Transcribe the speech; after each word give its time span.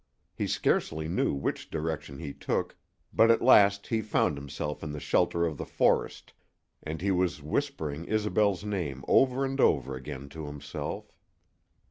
He 0.33 0.47
scarcely 0.47 1.07
knew 1.07 1.31
which 1.35 1.69
direction 1.69 2.17
he 2.17 2.33
took, 2.33 2.75
but 3.13 3.29
at 3.29 3.39
last 3.39 3.85
he 3.85 4.01
found 4.01 4.35
himself 4.35 4.81
in 4.81 4.93
the 4.93 4.99
shelter 4.99 5.45
of 5.45 5.57
the 5.57 5.63
forest, 5.67 6.33
and 6.81 6.99
he 6.99 7.11
was 7.11 7.43
whispering 7.43 8.05
Isobel's 8.11 8.63
name 8.65 9.05
over 9.07 9.45
and 9.45 9.61
over 9.61 9.93
again 9.95 10.27
to 10.29 10.47
himself. 10.47 11.11